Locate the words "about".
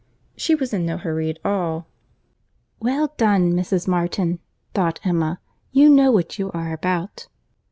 6.73-7.27